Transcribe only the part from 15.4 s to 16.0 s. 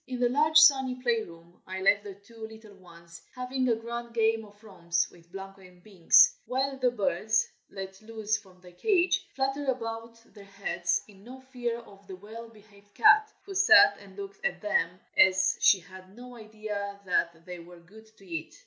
if she